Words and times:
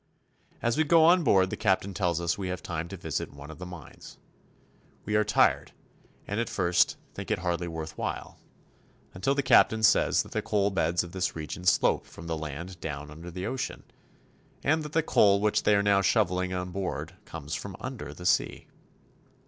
As 0.63 0.77
we 0.77 0.83
go 0.83 1.05
on 1.05 1.23
board 1.23 1.51
the 1.51 1.55
captain 1.55 1.93
tells 1.93 2.19
us 2.19 2.35
we 2.35 2.47
have 2.47 2.63
time 2.63 2.87
to 2.87 2.97
visit 2.97 3.31
one 3.31 3.51
of 3.51 3.59
the 3.59 3.67
mines. 3.67 4.17
We 5.05 5.15
are 5.15 5.23
tired,' 5.23 5.73
and 6.25 6.39
at 6.39 6.49
first 6.49 6.97
think 7.13 7.29
it 7.29 7.37
146 7.37 7.43
CHILE. 7.43 7.43
hardly 7.43 7.67
worth 7.67 7.97
while, 8.23 8.39
until 9.13 9.35
the 9.35 9.43
captain 9.43 9.83
says 9.83 10.23
that 10.23 10.31
the 10.31 10.41
coal 10.41 10.71
beds 10.71 11.03
of 11.03 11.11
this 11.11 11.35
region 11.35 11.65
slope 11.65 12.07
from 12.07 12.25
the 12.25 12.35
land 12.35 12.79
down 12.81 13.11
under 13.11 13.29
the 13.29 13.45
ocean, 13.45 13.83
and 14.63 14.81
that 14.81 14.93
the 14.93 15.03
coal 15.03 15.39
which 15.39 15.61
they 15.61 15.75
are 15.75 15.83
now 15.83 16.01
shoveling 16.01 16.51
on 16.51 16.71
board 16.71 17.13
comes 17.25 17.53
from 17.53 17.75
under 17.79 18.11
the 18.11 18.25
sea. 18.25 18.65